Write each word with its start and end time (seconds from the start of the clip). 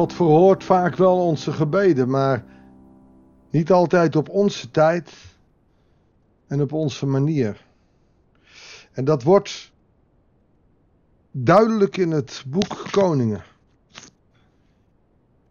God 0.00 0.12
verhoort 0.12 0.64
vaak 0.64 0.96
wel 0.96 1.26
onze 1.26 1.52
gebeden, 1.52 2.10
maar 2.10 2.44
niet 3.50 3.72
altijd 3.72 4.16
op 4.16 4.28
onze 4.28 4.70
tijd 4.70 5.12
en 6.46 6.60
op 6.60 6.72
onze 6.72 7.06
manier. 7.06 7.66
En 8.92 9.04
dat 9.04 9.22
wordt 9.22 9.72
duidelijk 11.30 11.96
in 11.96 12.10
het 12.10 12.44
boek 12.46 12.86
Koningen. 12.90 13.42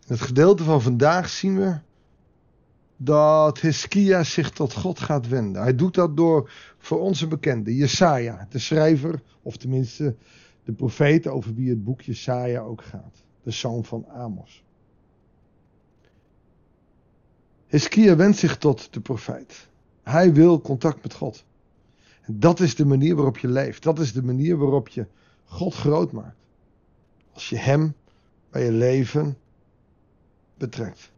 In 0.08 0.16
het 0.16 0.22
gedeelte 0.22 0.64
van 0.64 0.82
vandaag 0.82 1.30
zien 1.30 1.58
we 1.58 1.78
dat 2.98 3.60
Hiskia 3.60 4.24
zich 4.24 4.52
tot 4.52 4.74
God 4.74 5.00
gaat 5.00 5.28
wenden. 5.28 5.62
Hij 5.62 5.76
doet 5.76 5.94
dat 5.94 6.18
door 6.18 6.52
voor 6.78 7.00
onze 7.00 7.28
bekende 7.28 7.76
Jesaja, 7.76 8.48
de 8.50 8.60
schrijver, 8.60 9.22
of 9.42 9.58
tenminste 9.58 10.16
de 10.64 10.74
profeet 10.74 11.28
over 11.28 11.54
wie 11.54 11.70
het 11.70 11.84
boek 11.84 12.02
Jesaja 12.02 12.62
ook 12.62 12.84
gaat. 12.84 13.28
De 13.44 13.52
zoon 13.52 13.86
van 13.86 14.08
Amos. 14.08 14.64
Hiskia 17.68 18.16
wendt 18.16 18.38
zich 18.38 18.58
tot 18.58 18.94
de 18.94 19.00
profeet. 19.00 19.68
Hij 20.04 20.34
wil 20.34 20.62
contact 20.62 21.04
met 21.04 21.14
God. 21.14 21.46
En 22.22 22.40
dat 22.40 22.60
is 22.60 22.76
de 22.76 22.86
manier 22.86 23.16
waarop 23.16 23.38
je 23.38 23.48
leeft. 23.48 23.84
Dat 23.84 24.00
is 24.00 24.14
de 24.14 24.24
manier 24.24 24.58
waarop 24.58 24.88
je 24.88 25.08
God 25.46 25.74
groot 25.74 26.12
maakt. 26.12 26.36
Als 27.34 27.50
je 27.50 27.58
Hem 27.58 27.96
bij 28.50 28.66
je 28.66 28.72
leven 28.72 29.38
betrekt. 30.58 31.12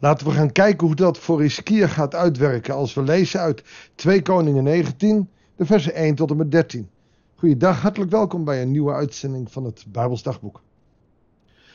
Laten 0.00 0.26
we 0.26 0.32
gaan 0.32 0.52
kijken 0.52 0.86
hoe 0.86 0.96
dat 0.96 1.18
voor 1.18 1.40
Hiskia 1.40 1.86
gaat 1.86 2.14
uitwerken 2.14 2.74
als 2.74 2.94
we 2.94 3.02
lezen 3.02 3.40
uit 3.40 3.62
2 3.94 4.22
Koningen 4.22 4.64
19, 4.64 5.28
de 5.56 5.66
versen 5.66 5.94
1 5.94 6.14
tot 6.14 6.30
en 6.30 6.36
met 6.36 6.50
13. 6.50 6.90
Goeiedag, 7.34 7.80
hartelijk 7.80 8.10
welkom 8.10 8.44
bij 8.44 8.62
een 8.62 8.70
nieuwe 8.70 8.92
uitzending 8.92 9.52
van 9.52 9.64
het 9.64 9.84
Bijbelsdagboek. 9.88 10.62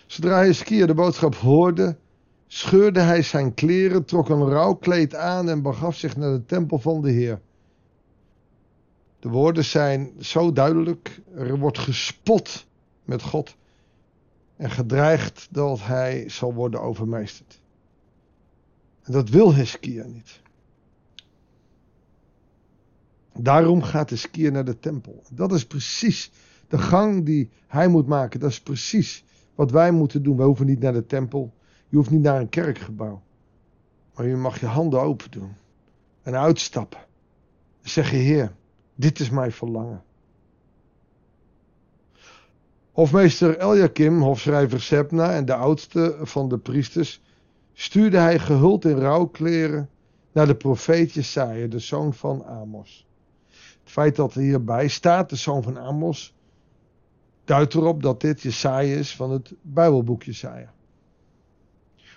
Zodra 0.07 0.43
Hiskia 0.43 0.85
de 0.85 0.93
boodschap 0.93 1.35
hoorde, 1.35 1.97
scheurde 2.47 2.99
hij 2.99 3.21
zijn 3.21 3.53
kleren, 3.53 4.05
trok 4.05 4.29
een 4.29 4.49
rouwkleed 4.49 5.15
aan 5.15 5.49
en 5.49 5.61
begaf 5.61 5.95
zich 5.95 6.17
naar 6.17 6.31
de 6.31 6.45
tempel 6.45 6.79
van 6.79 7.01
de 7.01 7.11
Heer. 7.11 7.41
De 9.19 9.29
woorden 9.29 9.65
zijn 9.65 10.11
zo 10.19 10.51
duidelijk, 10.51 11.21
er 11.35 11.59
wordt 11.59 11.77
gespot 11.77 12.67
met 13.03 13.21
God 13.21 13.55
en 14.55 14.71
gedreigd 14.71 15.47
dat 15.51 15.79
hij 15.81 16.29
zal 16.29 16.53
worden 16.53 16.81
overmeesterd. 16.81 17.61
En 19.03 19.11
dat 19.11 19.29
wil 19.29 19.55
Hiskia 19.55 20.05
niet. 20.05 20.41
Daarom 23.33 23.81
gaat 23.81 24.09
Hiskia 24.09 24.51
naar 24.51 24.65
de 24.65 24.79
tempel. 24.79 25.23
Dat 25.31 25.51
is 25.51 25.65
precies 25.65 26.31
de 26.67 26.77
gang 26.77 27.25
die 27.25 27.49
hij 27.67 27.87
moet 27.87 28.07
maken. 28.07 28.39
Dat 28.39 28.49
is 28.49 28.61
precies 28.61 29.25
wat 29.57 29.71
wij 29.71 29.91
moeten 29.91 30.23
doen. 30.23 30.37
We 30.37 30.43
hoeven 30.43 30.65
niet 30.65 30.79
naar 30.79 30.93
de 30.93 31.05
tempel. 31.05 31.53
Je 31.87 31.95
hoeft 31.95 32.09
niet 32.09 32.21
naar 32.21 32.39
een 32.39 32.49
kerkgebouw. 32.49 33.21
Maar 34.15 34.27
je 34.27 34.35
mag 34.35 34.59
je 34.59 34.65
handen 34.65 35.01
open 35.01 35.31
doen. 35.31 35.55
En 36.21 36.35
uitstappen. 36.35 36.99
En 37.81 37.89
zeggen, 37.89 38.17
Heer, 38.17 38.55
dit 38.95 39.19
is 39.19 39.29
mijn 39.29 39.51
verlangen. 39.51 40.03
Hofmeester 42.91 43.57
Eljakim, 43.57 44.21
hofschrijver 44.21 44.81
Sepna 44.81 45.33
en 45.33 45.45
de 45.45 45.55
oudste 45.55 46.17
van 46.21 46.49
de 46.49 46.57
priesters 46.57 47.21
stuurde 47.73 48.17
hij 48.17 48.39
gehuld 48.39 48.85
in 48.85 48.97
rouwkleren 48.97 49.89
naar 50.31 50.47
de 50.47 50.55
profeet 50.55 51.13
Jesaja, 51.13 51.67
de 51.67 51.79
zoon 51.79 52.13
van 52.13 52.45
Amos. 52.45 53.07
Het 53.83 53.91
feit 53.91 54.15
dat 54.15 54.35
er 54.35 54.41
hierbij 54.41 54.87
staat, 54.87 55.29
de 55.29 55.35
zoon 55.35 55.63
van 55.63 55.79
Amos, 55.79 56.36
duidt 57.47 57.73
erop 57.73 58.03
dat 58.03 58.21
dit 58.21 58.41
Jesaja 58.41 58.95
is 58.95 59.15
van 59.15 59.31
het 59.31 59.53
Bijbelboek 59.61 60.23
Jesaja. 60.23 60.73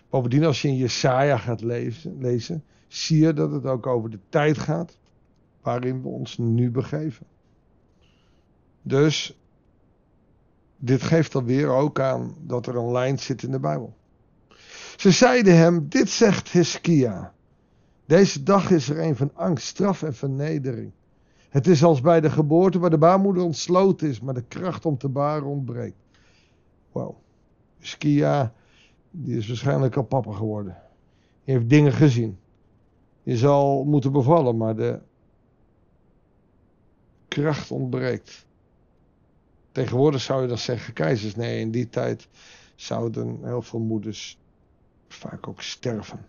Bovendien, 0.09 0.45
als 0.45 0.63
je 0.63 0.69
in 0.69 0.77
Jesaja 0.77 1.37
gaat 1.37 1.61
lezen, 2.19 2.65
zie 2.89 3.21
je 3.21 3.33
dat 3.33 3.53
het 3.53 3.65
ook 3.65 3.87
over 3.87 4.11
de 4.11 4.19
tijd 4.29 4.59
gaat 4.59 4.99
waarin 5.63 6.03
we 6.03 6.09
ons 6.09 6.39
nu 6.39 6.71
begeven. 6.71 7.27
Dus 8.83 9.39
dit 10.77 11.03
geeft 11.03 11.35
alweer 11.35 11.69
ook 11.69 12.01
aan 12.01 12.35
dat 12.41 12.67
er 12.67 12.77
een 12.77 12.93
lijn 12.93 13.19
zit 13.19 13.43
in 13.43 13.51
de 13.51 13.61
Bijbel. 13.61 13.97
Ze 14.97 15.11
zeiden 15.11 15.57
hem, 15.57 15.89
dit 15.89 16.09
zegt 16.09 16.49
Hiskia. 16.49 17.35
Deze 18.07 18.43
dag 18.43 18.71
is 18.71 18.89
er 18.89 19.01
een 19.01 19.17
van 19.17 19.31
angst, 19.35 19.67
straf 19.67 20.03
en 20.03 20.15
vernedering. 20.15 20.93
Het 21.51 21.67
is 21.67 21.85
als 21.85 22.01
bij 22.01 22.21
de 22.21 22.31
geboorte 22.31 22.79
waar 22.79 22.91
de 22.91 22.99
baarmoeder 22.99 23.43
ontsloten 23.43 24.09
is, 24.09 24.21
maar 24.21 24.35
de 24.35 24.45
kracht 24.49 24.87
om 24.87 24.99
te 24.99 25.09
baren 25.09 25.47
ontbreekt. 25.47 25.97
Wow. 26.93 27.17
Hiskia, 27.79 28.55
die 29.11 29.37
is 29.37 29.49
waarschijnlijk 29.49 29.97
al 29.97 30.03
papa 30.03 30.33
geworden. 30.33 30.77
Die 31.45 31.55
heeft 31.55 31.69
dingen 31.69 31.93
gezien. 31.93 32.39
Je 33.23 33.37
zal 33.37 33.85
moeten 33.85 34.13
bevallen, 34.13 34.57
maar 34.57 34.77
de 34.77 35.01
kracht 37.29 37.71
ontbreekt. 37.71 38.47
Tegenwoordig 39.73 40.21
zou 40.21 40.43
je 40.43 40.49
dan 40.49 40.59
zeggen 40.59 40.93
keizers. 40.93 41.35
Nee, 41.35 41.61
in 41.61 41.71
die 41.71 41.89
tijd 41.89 42.29
zouden 42.75 43.39
heel 43.43 43.63
veel 43.63 43.81
moeders 43.81 44.39
vaak 45.09 45.49
ook 45.49 45.63
sterven. 45.63 46.27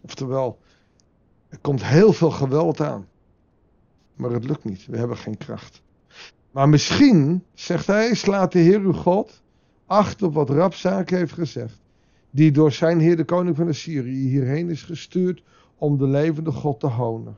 Oftewel, 0.00 0.58
er 1.48 1.58
komt 1.58 1.84
heel 1.84 2.12
veel 2.12 2.30
geweld 2.30 2.80
aan. 2.80 3.08
Maar 4.16 4.30
het 4.30 4.44
lukt 4.44 4.64
niet. 4.64 4.86
We 4.86 4.96
hebben 4.96 5.16
geen 5.16 5.36
kracht. 5.36 5.82
Maar 6.50 6.68
misschien, 6.68 7.44
zegt 7.54 7.86
hij, 7.86 8.14
slaat 8.14 8.52
de 8.52 8.58
Heer 8.58 8.80
uw 8.80 8.92
God 8.92 9.42
acht 9.86 10.22
op 10.22 10.34
wat 10.34 10.50
Rapzaak 10.50 11.10
heeft 11.10 11.32
gezegd. 11.32 11.80
Die 12.30 12.52
door 12.52 12.72
zijn 12.72 13.00
Heer 13.00 13.16
de 13.16 13.24
koning 13.24 13.56
van 13.56 13.68
Assyrië 13.68 14.28
hierheen 14.28 14.70
is 14.70 14.82
gestuurd 14.82 15.42
om 15.78 15.98
de 15.98 16.06
levende 16.06 16.52
God 16.52 16.80
te 16.80 16.86
honen. 16.86 17.36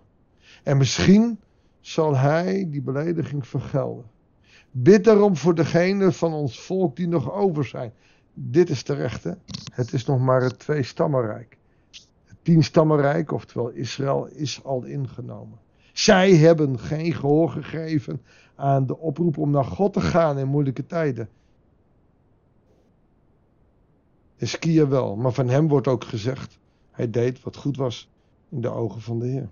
En 0.62 0.76
misschien 0.76 1.40
zal 1.80 2.16
hij 2.16 2.66
die 2.70 2.82
belediging 2.82 3.46
vergelden. 3.46 4.04
Bid 4.70 5.04
daarom 5.04 5.36
voor 5.36 5.54
degene 5.54 6.12
van 6.12 6.32
ons 6.32 6.60
volk 6.60 6.96
die 6.96 7.08
nog 7.08 7.32
over 7.32 7.64
zijn 7.64 7.92
dit 8.40 8.70
is 8.70 8.82
terecht, 8.82 9.24
hè? 9.24 9.32
Het 9.72 9.92
is 9.92 10.04
nog 10.04 10.20
maar 10.20 10.42
het 10.42 10.58
twee-stammenrijk. 10.58 11.56
Het 12.24 12.36
tien-stammenrijk, 12.42 13.32
oftewel 13.32 13.68
Israël, 13.68 14.26
is 14.26 14.64
al 14.64 14.84
ingenomen. 14.84 15.58
Zij 15.98 16.34
hebben 16.36 16.78
geen 16.78 17.12
gehoor 17.12 17.50
gegeven 17.50 18.22
aan 18.54 18.86
de 18.86 18.98
oproep 18.98 19.38
om 19.38 19.50
naar 19.50 19.64
God 19.64 19.92
te 19.92 20.00
gaan 20.00 20.38
in 20.38 20.48
moeilijke 20.48 20.86
tijden. 20.86 21.28
Hiskia 24.36 24.88
wel, 24.88 25.16
maar 25.16 25.32
van 25.32 25.48
hem 25.48 25.68
wordt 25.68 25.86
ook 25.86 26.04
gezegd, 26.04 26.58
hij 26.90 27.10
deed 27.10 27.42
wat 27.42 27.56
goed 27.56 27.76
was 27.76 28.10
in 28.48 28.60
de 28.60 28.68
ogen 28.68 29.00
van 29.00 29.18
de 29.18 29.26
Heer. 29.26 29.48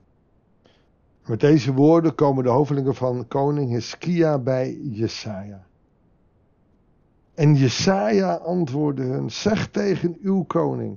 Met 1.27 1.41
deze 1.41 1.73
woorden 1.73 2.15
komen 2.15 2.45
de 2.45 2.51
hovelingen 2.51 2.95
van 2.95 3.29
koning 3.29 3.71
Hiskia 3.71 4.39
bij 4.39 4.79
Jesaja. 4.83 5.67
En 7.35 7.55
Jesaja 7.55 8.35
antwoordde 8.35 9.03
hun, 9.03 9.31
zeg 9.31 9.69
tegen 9.69 10.17
uw 10.23 10.43
koning, 10.43 10.97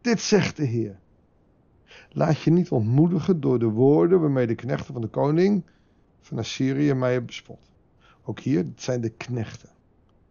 dit 0.00 0.20
zegt 0.20 0.56
de 0.56 0.64
Heer. 0.64 0.98
Laat 2.10 2.40
je 2.40 2.50
niet 2.50 2.70
ontmoedigen 2.70 3.40
door 3.40 3.58
de 3.58 3.68
woorden 3.68 4.20
waarmee 4.20 4.46
de 4.46 4.54
knechten 4.54 4.92
van 4.92 5.02
de 5.02 5.08
koning 5.08 5.64
van 6.20 6.38
Assyrië 6.38 6.94
mij 6.94 7.10
hebben 7.10 7.26
bespot. 7.26 7.70
Ook 8.24 8.40
hier, 8.40 8.58
het 8.58 8.82
zijn 8.82 9.00
de 9.00 9.10
knechten. 9.10 9.68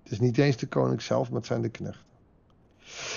Het 0.04 0.12
is 0.12 0.20
niet 0.20 0.38
eens 0.38 0.58
de 0.58 0.68
koning 0.68 1.02
zelf, 1.02 1.30
maar 1.30 1.38
het 1.38 1.48
zijn 1.48 1.62
de 1.62 1.70
knechten. 1.70 2.06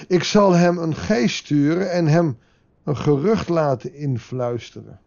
Ik 0.08 0.22
zal 0.22 0.52
hem 0.52 0.78
een 0.78 0.94
geest 0.94 1.36
sturen 1.36 1.92
en 1.92 2.06
hem 2.06 2.38
een 2.84 2.96
gerucht 2.96 3.48
laten 3.48 3.94
influisteren. 3.94 5.00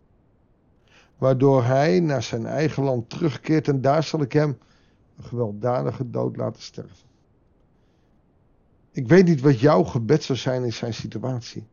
Waardoor 1.18 1.63
hij 1.63 2.00
naar 2.00 2.24
zijn 2.24 2.45
eigen 2.45 2.84
land 2.84 3.10
terugkeert 3.10 3.68
en 3.68 3.81
daar 3.81 4.04
zal 4.04 4.22
ik 4.22 4.34
hem 4.34 4.57
een 5.18 5.24
gewelddadige 5.24 6.10
dood 6.10 6.38
laten 6.38 6.62
sterven. 6.62 7.10
Ik 8.92 9.07
weet 9.07 9.25
niet 9.25 9.42
wat 9.42 9.60
jouw 9.60 9.84
gebed 9.84 10.24
zou 10.24 10.38
zijn 10.38 10.63
in 10.63 10.74
zijn 10.74 10.94
situatie. 10.94 11.68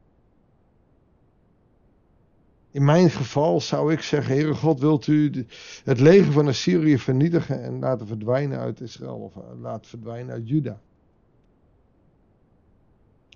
In 2.70 2.84
mijn 2.84 3.10
geval 3.10 3.60
zou 3.60 3.92
ik 3.92 4.00
zeggen, 4.00 4.34
Heere 4.34 4.54
God, 4.54 4.80
wilt 4.80 5.06
u 5.06 5.46
het 5.84 6.00
leger 6.00 6.32
van 6.32 6.48
Assyrië 6.48 6.98
vernietigen 6.98 7.62
en 7.62 7.78
laten 7.78 8.06
verdwijnen 8.06 8.58
uit 8.58 8.80
Israël 8.80 9.16
of 9.16 9.36
eh, 9.36 9.42
laat 9.60 9.86
verdwijnen 9.86 10.34
uit 10.34 10.48
Juda. 10.48 10.80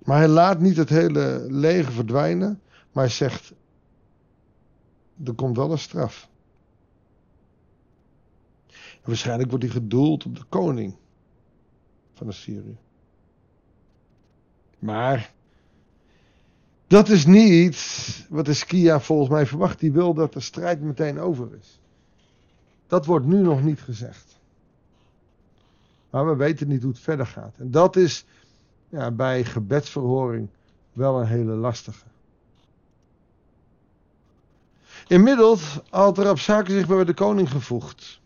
Maar 0.03 0.17
hij 0.17 0.27
laat 0.27 0.59
niet 0.59 0.77
het 0.77 0.89
hele 0.89 1.45
leger 1.49 1.91
verdwijnen, 1.91 2.61
maar 2.91 3.03
hij 3.03 3.13
zegt, 3.13 3.53
er 5.23 5.33
komt 5.33 5.57
wel 5.57 5.71
een 5.71 5.77
straf. 5.77 6.29
Waarschijnlijk 9.03 9.49
wordt 9.49 9.65
hij 9.65 9.73
gedoeld 9.73 10.25
op 10.25 10.35
de 10.35 10.43
koning 10.43 10.95
van 12.13 12.27
Assyrië. 12.27 12.77
Maar 14.79 15.33
dat 16.93 17.09
is 17.09 17.25
niet 17.25 18.25
wat 18.29 18.45
de 18.45 18.53
Skia 18.53 18.99
volgens 18.99 19.29
mij 19.29 19.45
verwacht. 19.45 19.79
Die 19.79 19.91
wil 19.91 20.13
dat 20.13 20.33
de 20.33 20.39
strijd 20.39 20.81
meteen 20.81 21.19
over 21.19 21.47
is. 21.59 21.79
Dat 22.87 23.05
wordt 23.05 23.25
nu 23.25 23.41
nog 23.41 23.63
niet 23.63 23.81
gezegd. 23.81 24.39
Maar 26.09 26.27
we 26.27 26.35
weten 26.35 26.67
niet 26.67 26.81
hoe 26.81 26.91
het 26.91 26.99
verder 26.99 27.25
gaat. 27.25 27.55
En 27.57 27.71
dat 27.71 27.95
is 27.95 28.25
ja, 28.89 29.11
bij 29.11 29.43
gebedsverhoring 29.43 30.49
wel 30.91 31.19
een 31.19 31.27
hele 31.27 31.53
lastige. 31.53 32.05
Inmiddels 35.07 35.79
had 35.89 36.17
Rabsake 36.17 36.71
zich 36.71 36.87
bij 36.87 37.03
de 37.03 37.13
koning 37.13 37.49
gevoegd. 37.49 38.21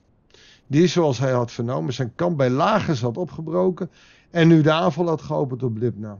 Die, 0.67 0.87
zoals 0.87 1.17
hij 1.17 1.31
had 1.31 1.51
vernomen, 1.51 1.93
zijn 1.93 2.15
kamp 2.15 2.37
bij 2.37 2.49
Lagers 2.49 3.01
had 3.01 3.17
opgebroken 3.17 3.89
en 4.29 4.47
nu 4.47 4.61
de 4.61 4.71
aanval 4.71 5.07
had 5.07 5.21
geopend 5.21 5.63
op 5.63 5.77
Libna. 5.77 6.19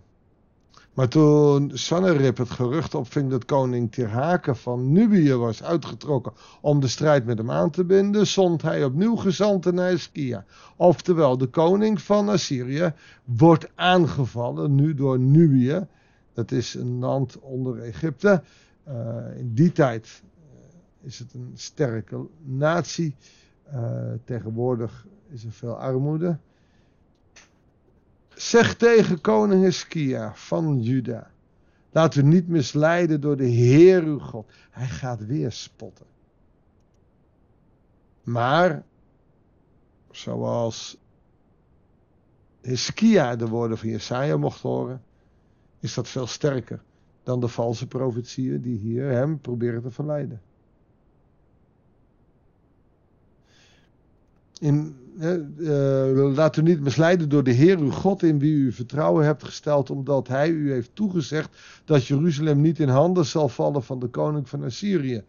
Maar 0.98 1.08
toen 1.08 1.72
Sanherib 1.74 2.38
het 2.38 2.50
gerucht 2.50 2.96
opving 2.96 3.30
dat 3.30 3.46
koning 3.46 3.92
Tirhake 3.92 4.56
van 4.56 4.92
Nubië 4.92 5.34
was 5.34 5.64
uitgetrokken 5.64 6.34
om 6.62 6.80
de 6.80 6.88
strijd 6.88 7.26
met 7.26 7.38
hem 7.38 7.52
aan 7.52 7.70
te 7.70 7.86
binden, 7.86 8.28
zond 8.28 8.62
hij 8.62 8.84
opnieuw 8.84 9.16
gezanten 9.16 9.76
naar 9.76 9.92
Ischia. 9.92 10.46
Oftewel, 10.76 11.38
de 11.38 11.48
koning 11.48 12.02
van 12.02 12.30
Assyrië 12.30 12.94
wordt 13.24 13.70
aangevallen 13.76 14.76
nu 14.76 14.94
door 14.94 15.20
Nubië. 15.20 15.88
Dat 16.34 16.52
is 16.52 16.74
een 16.74 17.00
land 17.00 17.40
onder 17.40 17.80
Egypte. 17.80 18.44
Uh, 18.88 19.38
in 19.38 19.54
die 19.54 19.72
tijd 19.72 20.24
uh, 20.24 21.08
is 21.08 21.20
het 21.20 21.34
een 21.34 21.52
sterke 21.54 22.28
natie. 22.44 23.16
Uh, 23.74 24.12
tegenwoordig 24.24 25.06
is 25.30 25.44
er 25.44 25.52
veel 25.52 25.76
armoede. 25.76 26.38
Zeg 28.38 28.76
tegen 28.76 29.22
koning 29.22 29.64
Hiskia 29.64 30.36
van 30.36 30.82
Juda. 30.82 31.32
Laat 31.92 32.16
u 32.16 32.24
niet 32.24 32.48
misleiden 32.48 33.22
door 33.22 33.38
de 33.38 33.46
Heer 33.46 34.04
uw 34.04 34.20
God. 34.20 34.52
Hij 34.70 34.88
gaat 34.88 35.26
weer 35.26 35.52
spotten. 35.52 36.06
Maar, 38.24 38.84
zoals 40.12 40.98
Hiskia 42.62 43.36
de 43.36 43.48
woorden 43.48 43.78
van 43.78 43.90
Jesaja 43.90 44.38
mocht 44.38 44.62
horen, 44.62 45.04
is 45.80 45.94
dat 45.94 46.08
veel 46.08 46.28
sterker 46.28 46.82
dan 47.24 47.40
de 47.40 47.48
valse 47.48 47.88
profetieën 47.88 48.62
die 48.62 48.78
hier 48.78 49.12
hem 49.12 49.40
proberen 49.40 49.82
te 49.82 49.92
verleiden. 49.92 50.42
In 54.60 55.07
uh, 55.20 56.36
laat 56.36 56.58
u 56.58 56.62
niet 56.62 56.82
misleiden 56.82 57.30
door 57.30 57.44
de 57.44 57.52
Heer 57.52 57.78
uw 57.80 57.92
God 57.92 58.24
in 58.24 58.40
wie 58.40 58.54
u 58.54 58.72
vertrouwen 58.72 59.26
hebt 59.26 59.44
gesteld, 59.44 59.90
omdat 59.90 60.28
hij 60.28 60.50
u 60.50 60.72
heeft 60.72 60.90
toegezegd 60.94 61.50
dat 61.86 62.06
Jeruzalem 62.06 62.62
niet 62.62 62.80
in 62.80 62.90
handen 62.90 63.26
zal 63.26 63.50
vallen 63.50 63.84
van 63.84 64.00
de 64.00 64.08
koning 64.08 64.50
van 64.50 64.64
Assyrië. 64.64 65.24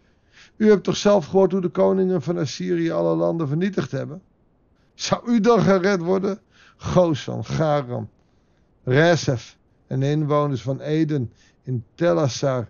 U 0.56 0.68
hebt 0.68 0.84
toch 0.84 0.96
zelf 0.96 1.26
gehoord 1.26 1.52
hoe 1.52 1.60
de 1.60 1.68
koningen 1.68 2.22
van 2.22 2.38
Assyrië 2.38 2.90
alle 2.90 3.16
landen 3.16 3.48
vernietigd 3.48 3.90
hebben? 3.90 4.22
Zou 4.94 5.30
u 5.30 5.40
dan 5.40 5.60
gered 5.60 6.00
worden? 6.00 6.38
Gozan, 6.76 7.44
Garam, 7.44 8.08
Rezef 8.84 9.58
en 9.86 10.02
inwoners 10.02 10.62
van 10.62 10.80
Eden 10.80 11.32
in 11.62 11.84
Telassar, 11.94 12.68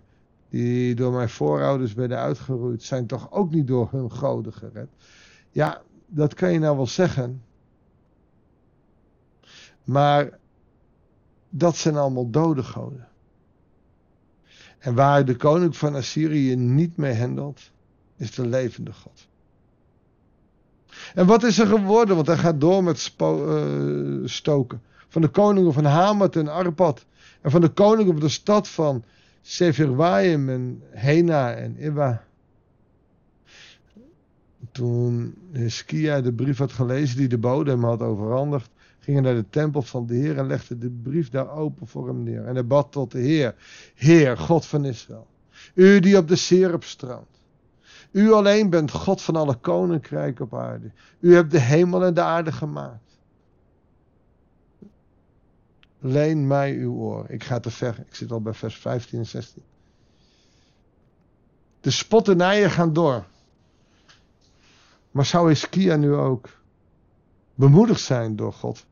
die 0.49 0.95
door 0.95 1.11
mijn 1.11 1.29
voorouders 1.29 1.93
werden 1.93 2.17
uitgeroeid, 2.17 2.83
zijn 2.83 3.07
toch 3.07 3.31
ook 3.31 3.51
niet 3.51 3.67
door 3.67 3.87
hun 3.91 4.11
goden 4.11 4.53
gered? 4.53 4.89
Ja, 5.51 5.81
dat 6.09 6.33
kan 6.33 6.51
je 6.51 6.59
nou 6.59 6.75
wel 6.75 6.87
zeggen. 6.87 7.43
Maar 9.83 10.39
dat 11.49 11.77
zijn 11.77 11.95
allemaal 11.95 12.29
dode 12.29 12.63
goden. 12.63 13.07
En 14.79 14.95
waar 14.95 15.25
de 15.25 15.35
koning 15.35 15.77
van 15.77 15.95
Assyrië 15.95 16.55
niet 16.55 16.97
mee 16.97 17.17
handelt, 17.17 17.71
is 18.17 18.35
de 18.35 18.47
levende 18.47 18.93
God. 18.93 19.27
En 21.13 21.25
wat 21.25 21.43
is 21.43 21.59
er 21.59 21.67
geworden? 21.67 22.15
Want 22.15 22.27
hij 22.27 22.37
gaat 22.37 22.61
door 22.61 22.83
met 22.83 23.13
uh, 23.21 24.27
stoken. 24.27 24.81
Van 25.07 25.21
de 25.21 25.27
koningen 25.27 25.73
van 25.73 25.85
Hamat 25.85 26.35
en 26.35 26.47
Arpad. 26.47 27.05
En 27.41 27.51
van 27.51 27.61
de 27.61 27.69
koningen 27.69 28.11
van 28.11 28.21
de 28.21 28.29
stad 28.29 28.67
van 28.67 29.03
Sevirwaim 29.41 30.49
en 30.49 30.83
Hena 30.91 31.53
en 31.53 31.77
Iwa. 31.77 32.23
Toen 34.71 35.35
Hiskia 35.51 36.21
de 36.21 36.33
brief 36.33 36.57
had 36.57 36.71
gelezen 36.71 37.17
die 37.17 37.27
de 37.27 37.37
bode 37.37 37.71
hem 37.71 37.83
had 37.83 38.01
overhandigd, 38.01 38.69
ging 38.99 39.17
hij 39.17 39.25
naar 39.25 39.41
de 39.41 39.49
tempel 39.49 39.81
van 39.81 40.05
de 40.05 40.15
Heer 40.15 40.37
en 40.37 40.47
legde 40.47 40.77
de 40.77 40.89
brief 40.89 41.29
daar 41.29 41.49
open 41.49 41.87
voor 41.87 42.07
hem 42.07 42.23
neer. 42.23 42.45
En 42.45 42.53
hij 42.53 42.65
bad 42.65 42.91
tot 42.91 43.11
de 43.11 43.19
Heer, 43.19 43.55
Heer, 43.95 44.37
God 44.37 44.65
van 44.65 44.85
Israël, 44.85 45.27
u 45.73 45.99
die 45.99 46.17
op 46.17 46.27
de 46.27 46.35
Serep 46.35 46.83
strandt. 46.83 47.39
U 48.11 48.31
alleen 48.31 48.69
bent 48.69 48.91
God 48.91 49.21
van 49.21 49.35
alle 49.35 49.55
koninkrijken 49.55 50.45
op 50.45 50.55
aarde. 50.55 50.91
U 51.19 51.35
hebt 51.35 51.51
de 51.51 51.59
hemel 51.59 52.05
en 52.05 52.13
de 52.13 52.21
aarde 52.21 52.51
gemaakt. 52.51 53.17
Leen 55.99 56.47
mij 56.47 56.75
uw 56.75 56.93
oor. 56.93 57.29
Ik 57.29 57.43
ga 57.43 57.59
te 57.59 57.71
ver. 57.71 58.03
Ik 58.07 58.15
zit 58.15 58.31
al 58.31 58.41
bij 58.41 58.53
vers 58.53 58.77
15 58.77 59.19
en 59.19 59.25
16. 59.25 59.63
De 61.81 61.91
spotternijen 61.91 62.71
gaan 62.71 62.93
door. 62.93 63.25
Maar 65.11 65.25
zou 65.25 65.47
Hiskia 65.47 65.95
nu 65.95 66.13
ook 66.13 66.49
bemoedigd 67.55 68.01
zijn 68.01 68.35
door 68.35 68.53
God? 68.53 68.85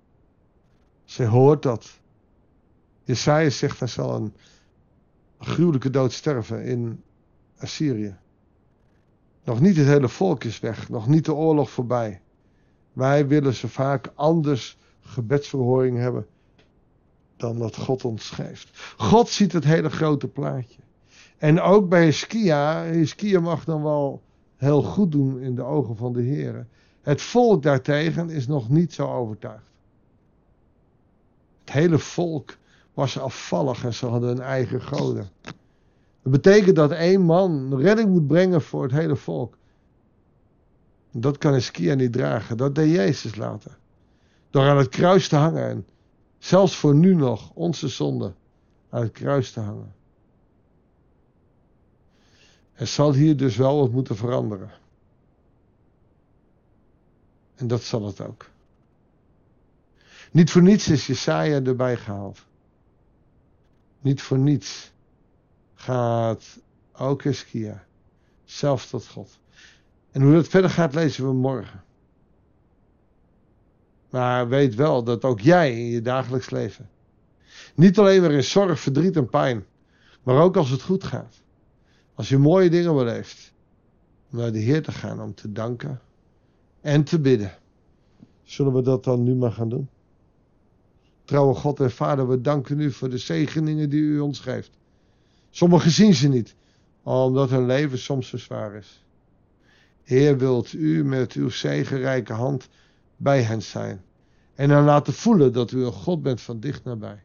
Ze 1.03 1.25
hoort 1.25 1.63
dat. 1.63 1.99
Jesaja 3.03 3.49
zegt 3.49 3.79
hij 3.79 3.87
zal 3.87 4.15
een 4.15 4.33
gruwelijke 5.39 5.89
dood 5.89 6.13
sterven 6.13 6.63
in 6.63 7.03
Assyrië. 7.57 8.17
Nog 9.43 9.59
niet 9.59 9.77
het 9.77 9.87
hele 9.87 10.09
volk 10.09 10.43
is 10.43 10.59
weg, 10.59 10.89
nog 10.89 11.07
niet 11.07 11.25
de 11.25 11.33
oorlog 11.33 11.69
voorbij. 11.69 12.21
Wij 12.93 13.27
willen 13.27 13.53
ze 13.53 13.67
vaak 13.67 14.11
anders 14.15 14.77
gebedsverhoring 14.99 15.97
hebben 15.97 16.27
dan 17.37 17.57
dat 17.57 17.75
God 17.75 18.05
ons 18.05 18.29
geeft. 18.29 18.93
God 18.97 19.29
ziet 19.29 19.51
het 19.51 19.63
hele 19.63 19.89
grote 19.89 20.27
plaatje. 20.27 20.79
En 21.37 21.61
ook 21.61 21.89
bij 21.89 22.03
Hiskia, 22.03 22.83
Hiskia 22.83 23.39
mag 23.39 23.63
dan 23.63 23.83
wel 23.83 24.21
heel 24.57 24.81
goed 24.81 25.11
doen 25.11 25.39
in 25.39 25.55
de 25.55 25.63
ogen 25.63 25.95
van 25.95 26.13
de 26.13 26.21
Heer. 26.21 26.67
Het 27.01 27.21
volk 27.21 27.63
daartegen 27.63 28.29
is 28.29 28.47
nog 28.47 28.69
niet 28.69 28.93
zo 28.93 29.07
overtuigd. 29.07 29.65
Het 31.59 31.71
hele 31.71 31.99
volk 31.99 32.57
was 32.93 33.19
afvallig 33.19 33.83
en 33.83 33.93
ze 33.93 34.05
hadden 34.05 34.29
een 34.29 34.41
eigen 34.41 34.81
goden. 34.81 35.29
Dat 36.21 36.31
betekent 36.31 36.75
dat 36.75 36.91
één 36.91 37.21
man 37.21 37.77
redding 37.79 38.09
moet 38.09 38.27
brengen 38.27 38.61
voor 38.61 38.83
het 38.83 38.91
hele 38.91 39.15
volk. 39.15 39.57
Dat 41.11 41.37
kan 41.37 41.55
Iskia 41.55 41.93
niet 41.93 42.13
dragen. 42.13 42.57
Dat 42.57 42.75
deed 42.75 42.95
Jezus 42.95 43.35
later. 43.35 43.77
Door 44.49 44.63
aan 44.63 44.77
het 44.77 44.89
kruis 44.89 45.27
te 45.27 45.35
hangen. 45.35 45.69
En 45.69 45.85
zelfs 46.37 46.77
voor 46.77 46.95
nu 46.95 47.15
nog 47.15 47.51
onze 47.53 47.87
zonde 47.87 48.33
aan 48.89 49.01
het 49.01 49.11
kruis 49.11 49.51
te 49.51 49.59
hangen. 49.59 49.93
Er 52.77 52.87
zal 52.87 53.13
hier 53.13 53.37
dus 53.37 53.55
wel 53.55 53.79
wat 53.79 53.91
moeten 53.91 54.15
veranderen. 54.15 54.71
En 57.55 57.67
dat 57.67 57.83
zal 57.83 58.05
het 58.05 58.21
ook. 58.21 58.49
Niet 60.31 60.51
voor 60.51 60.61
niets 60.61 60.87
is 60.87 61.07
Jesaja 61.07 61.61
erbij 61.61 61.97
gehaald. 61.97 62.45
Niet 64.01 64.21
voor 64.21 64.37
niets 64.37 64.91
gaat 65.73 66.59
ook 66.93 67.23
Eskia 67.23 67.85
zelf 68.45 68.85
tot 68.85 69.07
God. 69.07 69.39
En 70.11 70.21
hoe 70.21 70.33
dat 70.33 70.47
verder 70.47 70.69
gaat 70.69 70.93
lezen 70.93 71.27
we 71.27 71.33
morgen. 71.33 71.83
Maar 74.09 74.47
weet 74.47 74.75
wel 74.75 75.03
dat 75.03 75.23
ook 75.23 75.39
jij 75.39 75.71
in 75.71 75.85
je 75.85 76.01
dagelijks 76.01 76.49
leven, 76.49 76.89
niet 77.75 77.99
alleen 77.99 78.21
maar 78.21 78.31
in 78.31 78.43
zorg, 78.43 78.79
verdriet 78.79 79.15
en 79.15 79.29
pijn, 79.29 79.65
maar 80.23 80.41
ook 80.41 80.57
als 80.57 80.69
het 80.69 80.81
goed 80.81 81.03
gaat, 81.03 81.41
als 82.17 82.29
je 82.29 82.37
mooie 82.37 82.69
dingen 82.69 82.95
beleeft, 82.95 83.53
om 84.31 84.37
naar 84.37 84.51
de 84.51 84.59
Heer 84.59 84.83
te 84.83 84.91
gaan 84.91 85.21
om 85.21 85.33
te 85.33 85.51
danken 85.51 86.01
en 86.81 87.03
te 87.03 87.19
bidden. 87.19 87.57
Zullen 88.43 88.73
we 88.73 88.81
dat 88.81 89.03
dan 89.03 89.23
nu 89.23 89.35
maar 89.35 89.51
gaan 89.51 89.69
doen? 89.69 89.89
Trouwe 91.25 91.53
God 91.53 91.79
en 91.79 91.91
Vader, 91.91 92.27
we 92.27 92.41
danken 92.41 92.79
u 92.79 92.91
voor 92.91 93.09
de 93.09 93.17
zegeningen 93.17 93.89
die 93.89 94.01
u 94.01 94.19
ons 94.19 94.39
geeft. 94.39 94.77
Sommigen 95.49 95.91
zien 95.91 96.13
ze 96.13 96.27
niet, 96.27 96.55
omdat 97.03 97.49
hun 97.49 97.65
leven 97.65 97.97
soms 97.97 98.27
zo 98.27 98.37
zwaar 98.37 98.75
is. 98.75 99.05
Heer, 100.03 100.37
wilt 100.37 100.73
u 100.73 101.03
met 101.03 101.33
uw 101.33 101.49
zegenrijke 101.49 102.33
hand 102.33 102.69
bij 103.17 103.41
hen 103.41 103.61
zijn 103.61 104.01
en 104.55 104.69
hen 104.69 104.83
laten 104.83 105.13
voelen 105.13 105.53
dat 105.53 105.71
u 105.71 105.85
een 105.85 105.91
God 105.91 106.21
bent 106.21 106.41
van 106.41 106.59
dicht 106.59 106.83
nabij. 106.83 107.23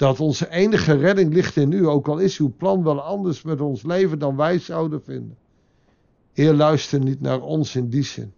Dat 0.00 0.20
onze 0.20 0.50
enige 0.50 0.92
redding 0.94 1.32
ligt 1.32 1.56
in 1.56 1.72
u, 1.72 1.86
ook 1.86 2.08
al 2.08 2.18
is 2.18 2.38
uw 2.38 2.54
plan 2.56 2.82
wel 2.82 3.00
anders 3.00 3.42
met 3.42 3.60
ons 3.60 3.82
leven 3.82 4.18
dan 4.18 4.36
wij 4.36 4.58
zouden 4.58 5.02
vinden. 5.02 5.36
Heer, 6.32 6.52
luister 6.52 7.00
niet 7.00 7.20
naar 7.20 7.40
ons 7.40 7.76
in 7.76 7.88
die 7.88 8.02
zin. 8.02 8.32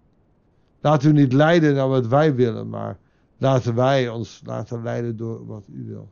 Laat 0.80 1.02
u 1.02 1.12
niet 1.12 1.32
leiden 1.32 1.74
naar 1.74 1.88
wat 1.88 2.06
wij 2.06 2.34
willen, 2.34 2.68
maar 2.68 2.98
laten 3.36 3.74
wij 3.74 4.08
ons 4.08 4.40
laten 4.44 4.82
leiden 4.82 5.16
door 5.16 5.46
wat 5.46 5.64
u 5.68 5.84
wil. 5.86 6.08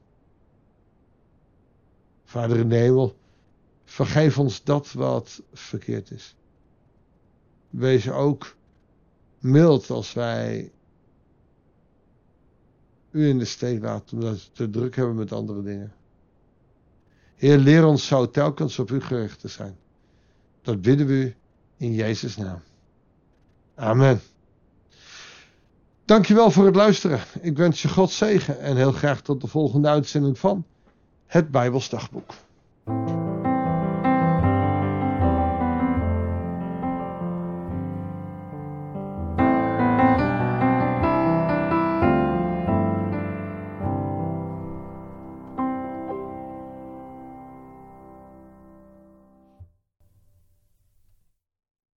Vader 2.25 2.57
in 2.57 2.69
de 2.69 2.77
hemel, 2.77 3.17
vergeef 3.85 4.39
ons 4.39 4.65
dat 4.65 4.93
wat 4.93 5.43
verkeerd 5.53 6.11
is. 6.11 6.37
Wees 7.71 8.11
ook 8.11 8.57
mild 9.39 9.91
als 9.91 10.13
wij 10.13 10.73
u 13.11 13.29
in 13.29 13.39
de 13.39 13.45
steek 13.45 13.83
laten 13.83 14.19
omdat 14.19 14.35
we 14.35 14.53
te 14.53 14.71
druk 14.71 14.97
hebben 14.97 15.15
met 15.15 15.33
andere 15.33 15.63
dingen. 15.63 15.93
Heer, 17.37 17.59
leer 17.59 17.85
ons 17.85 18.07
zo 18.07 18.31
telkens 18.31 18.79
op 18.79 18.91
u 18.91 19.01
gericht 19.01 19.41
te 19.41 19.49
zijn. 19.49 19.77
Dat 20.63 20.81
bidden 20.81 21.07
we 21.07 21.13
u 21.13 21.35
in 21.77 21.93
Jezus' 21.93 22.37
naam. 22.37 22.61
Amen. 23.75 24.21
Dankjewel 26.05 26.51
voor 26.51 26.65
het 26.65 26.77
luisteren. 26.77 27.21
Ik 27.41 27.57
wens 27.57 27.83
je 27.83 27.89
God 27.89 28.11
zegen 28.11 28.61
en 28.61 28.77
heel 28.77 28.93
graag 28.93 29.23
tot 29.23 29.41
de 29.41 29.47
volgende 29.47 29.89
uitzending 29.89 30.39
van 30.39 30.65
het 31.27 31.51
Bijbelsdagboek. 31.51 32.35